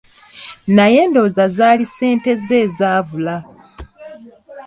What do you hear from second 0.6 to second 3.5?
Naye ndowooza zaali ssente ze zaabula.